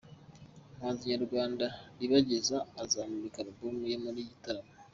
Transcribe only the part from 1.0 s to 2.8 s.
nyarwanda Ribagiza